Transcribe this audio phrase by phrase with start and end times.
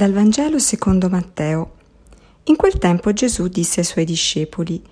[0.00, 1.72] Dal Vangelo secondo Matteo.
[2.44, 4.82] In quel tempo Gesù disse ai suoi discepoli,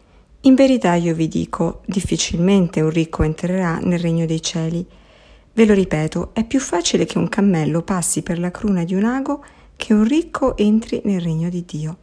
[0.43, 4.87] In verità io vi dico, difficilmente un ricco entrerà nel regno dei cieli.
[5.55, 9.05] Ve lo ripeto, è più facile che un cammello passi per la cruna di un
[9.05, 9.43] ago
[9.77, 11.99] che un ricco entri nel regno di Dio.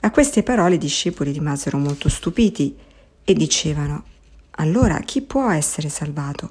[0.00, 2.76] A queste parole i discepoli rimasero molto stupiti
[3.24, 4.04] e dicevano,
[4.56, 6.50] Allora chi può essere salvato?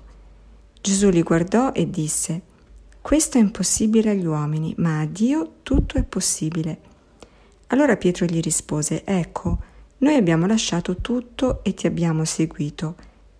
[0.81, 2.41] Gesù li guardò e disse,
[3.01, 6.79] questo è impossibile agli uomini, ma a Dio tutto è possibile.
[7.67, 9.59] Allora Pietro gli rispose, Ecco,
[9.99, 12.95] noi abbiamo lasciato tutto e ti abbiamo seguito.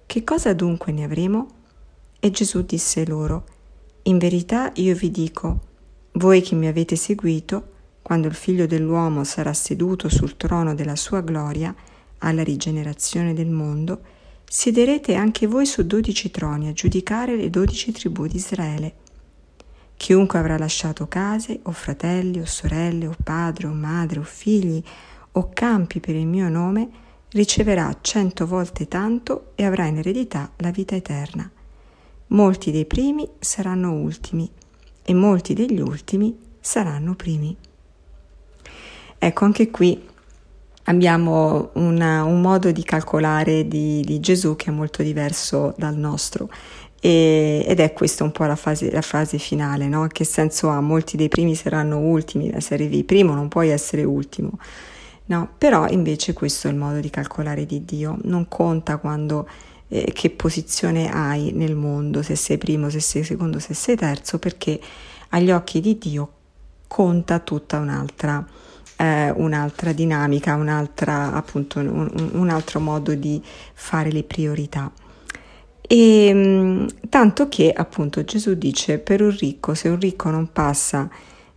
[0.06, 1.48] Che cosa dunque ne avremo?
[2.20, 3.46] E Gesù disse loro,
[4.04, 5.60] In verità io vi dico,
[6.14, 11.22] voi che mi avete seguito, quando il figlio dell'uomo sarà seduto sul trono della sua
[11.22, 11.74] gloria,
[12.20, 14.02] alla rigenerazione del mondo,
[14.46, 18.96] siederete anche voi su dodici troni a giudicare le dodici tribù di Israele.
[20.00, 24.82] Chiunque avrà lasciato case, o fratelli, o sorelle, o padre, o madre, o figli,
[25.34, 26.90] o campi per il mio nome,
[27.32, 31.52] riceverà cento volte tanto e avrà in eredità la vita eterna.
[32.28, 34.50] Molti dei primi saranno ultimi
[35.04, 37.54] e molti degli ultimi saranno primi.
[39.18, 40.02] Ecco, anche qui
[40.84, 46.50] abbiamo una, un modo di calcolare di, di Gesù che è molto diverso dal nostro
[47.02, 50.08] e, ed è questa un po' la, fase, la frase finale, no?
[50.08, 50.82] Che senso ha?
[50.82, 54.52] Molti dei primi saranno ultimi, se arrivi primo non puoi essere ultimo.
[55.26, 59.48] No, però invece questo è il modo di calcolare di Dio, non conta quando,
[59.88, 64.40] eh, che posizione hai nel mondo, se sei primo, se sei secondo, se sei terzo,
[64.40, 64.80] perché
[65.30, 66.32] agli occhi di Dio
[66.88, 68.44] conta tutta un'altra,
[68.96, 73.40] eh, un'altra dinamica, un'altra, appunto, un, un altro modo di
[73.74, 74.92] fare le priorità.
[75.92, 81.10] E ehm, tanto che appunto Gesù dice per un ricco, se un ricco non passa,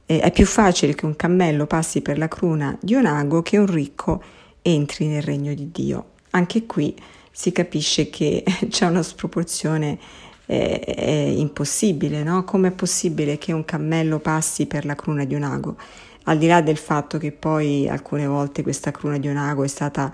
[0.07, 3.59] eh, è più facile che un cammello passi per la cruna di un ago che
[3.59, 4.23] un ricco
[4.63, 6.13] entri nel regno di Dio.
[6.31, 6.97] Anche qui
[7.31, 9.99] si capisce che c'è una sproporzione
[10.47, 12.45] eh, è impossibile, no?
[12.45, 15.77] Com'è possibile che un cammello passi per la cruna di un ago?
[16.25, 19.69] Al di là del fatto che poi alcune volte questa cruna di un ago è
[19.69, 20.11] stata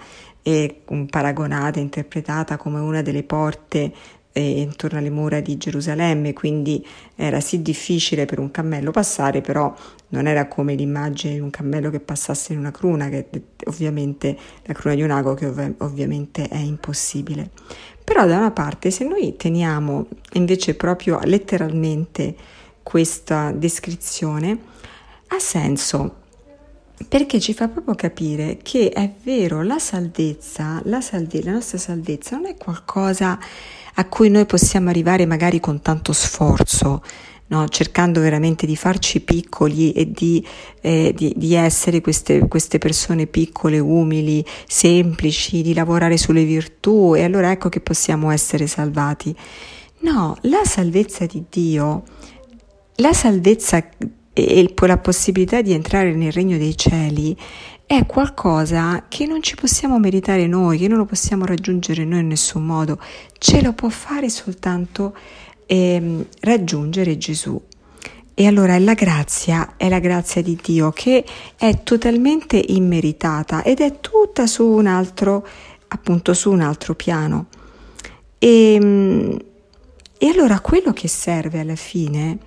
[0.49, 3.93] e paragonata, interpretata come una delle porte
[4.33, 6.83] eh, intorno alle mura di Gerusalemme, quindi
[7.17, 9.75] era sì difficile per un cammello passare, però
[10.09, 13.29] non era come l'immagine di un cammello che passasse in una cruna, che
[13.67, 17.51] ovviamente la cruna di un ago che ov- ovviamente è impossibile.
[18.03, 22.35] Però da una parte se noi teniamo invece proprio letteralmente
[22.83, 24.59] questa descrizione,
[25.27, 26.18] ha senso
[27.07, 32.37] perché ci fa proprio capire che è vero, la salvezza, la, salve, la nostra salvezza
[32.37, 33.39] non è qualcosa
[33.95, 37.03] a cui noi possiamo arrivare magari con tanto sforzo,
[37.49, 37.69] no?
[37.69, 40.45] cercando veramente di farci piccoli e di,
[40.81, 47.25] eh, di, di essere queste, queste, persone piccole, umili, semplici, di lavorare sulle virtù e
[47.25, 49.35] allora ecco che possiamo essere salvati.
[50.01, 52.05] No, la salvezza di Dio,
[52.97, 53.85] la salvezza
[54.47, 57.37] e la possibilità di entrare nel regno dei cieli
[57.85, 62.29] è qualcosa che non ci possiamo meritare noi, che non lo possiamo raggiungere noi in
[62.29, 63.01] nessun modo,
[63.39, 65.17] ce lo può fare soltanto
[65.65, 67.61] eh, raggiungere Gesù.
[68.35, 71.25] E allora è la grazia, è la grazia di Dio che
[71.57, 75.45] è totalmente immeritata ed è tutta su un altro,
[75.89, 77.47] appunto su un altro piano.
[78.39, 79.39] E, ehm,
[80.19, 82.39] e allora quello che serve alla fine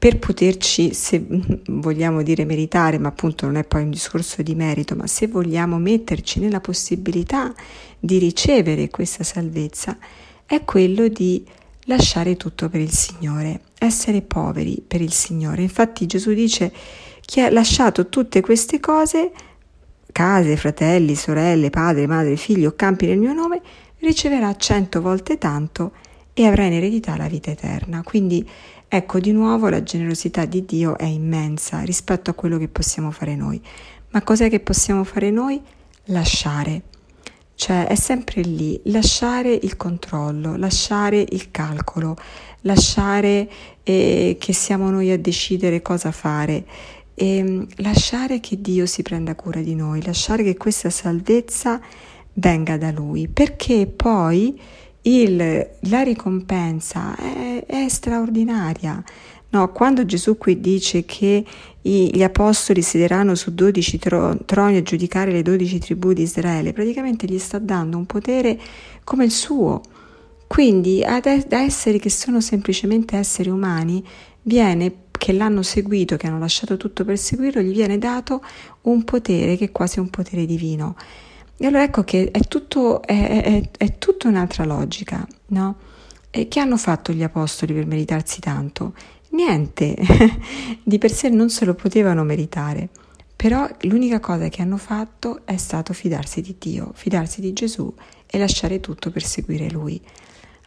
[0.00, 1.22] per poterci, se
[1.66, 5.78] vogliamo dire meritare, ma appunto non è poi un discorso di merito, ma se vogliamo
[5.78, 7.52] metterci nella possibilità
[7.98, 9.98] di ricevere questa salvezza,
[10.46, 11.44] è quello di
[11.84, 15.60] lasciare tutto per il Signore, essere poveri per il Signore.
[15.60, 16.72] Infatti Gesù dice
[17.20, 19.30] chi ha lasciato tutte queste cose,
[20.12, 23.60] case, fratelli, sorelle, padre, madre, figli o campi nel mio nome,
[23.98, 25.92] riceverà cento volte tanto
[26.32, 28.02] e avrà in eredità la vita eterna.
[28.02, 28.48] Quindi
[28.92, 33.36] Ecco, di nuovo la generosità di Dio è immensa rispetto a quello che possiamo fare
[33.36, 33.62] noi.
[34.10, 35.62] Ma cos'è che possiamo fare noi?
[36.06, 36.82] Lasciare.
[37.54, 42.16] Cioè è sempre lì, lasciare il controllo, lasciare il calcolo,
[42.62, 43.48] lasciare
[43.84, 46.64] eh, che siamo noi a decidere cosa fare,
[47.14, 51.80] e ehm, lasciare che Dio si prenda cura di noi, lasciare che questa salvezza
[52.32, 54.60] venga da Lui, perché poi
[55.02, 59.02] il, la ricompensa è, è straordinaria.
[59.52, 61.44] No, quando Gesù qui dice che
[61.82, 66.72] i, gli apostoli siederanno su dodici tro, troni a giudicare le dodici tribù di Israele,
[66.72, 68.58] praticamente gli sta dando un potere
[69.02, 69.80] come il suo.
[70.46, 74.04] Quindi ad, ad esseri che sono semplicemente esseri umani
[74.42, 78.42] viene che l'hanno seguito, che hanno lasciato tutto per seguirlo, gli viene dato
[78.82, 80.96] un potere che è quasi un potere divino.
[81.62, 85.76] E allora ecco che è tutto, è, è, è tutta un'altra logica, no?
[86.30, 88.94] E che hanno fatto gli apostoli per meritarsi tanto?
[89.32, 89.94] Niente,
[90.82, 92.88] di per sé non se lo potevano meritare,
[93.36, 97.92] però l'unica cosa che hanno fatto è stato fidarsi di Dio, fidarsi di Gesù
[98.26, 100.00] e lasciare tutto per seguire Lui.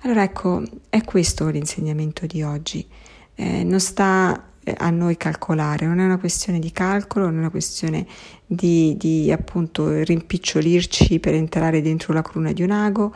[0.01, 2.85] Allora ecco, è questo l'insegnamento di oggi.
[3.33, 7.49] Eh, non sta a noi calcolare, non è una questione di calcolo, non è una
[7.49, 8.05] questione
[8.45, 13.13] di, di appunto rimpicciolirci per entrare dentro la cruna di un ago,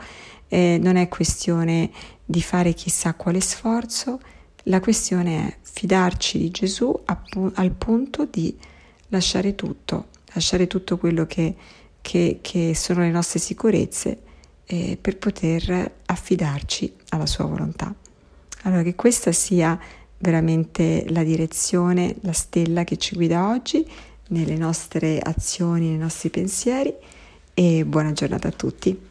[0.48, 1.90] eh, non è questione
[2.24, 4.20] di fare chissà quale sforzo,
[4.64, 8.56] la questione è fidarci di Gesù appu- al punto di
[9.08, 11.54] lasciare tutto, lasciare tutto quello che,
[12.00, 14.18] che, che sono le nostre sicurezze
[14.66, 17.94] eh, per poter affidarci alla sua volontà.
[18.62, 19.78] Allora che questa sia
[20.18, 23.86] veramente la direzione, la stella che ci guida oggi
[24.28, 26.92] nelle nostre azioni, nei nostri pensieri
[27.54, 29.07] e buona giornata a tutti.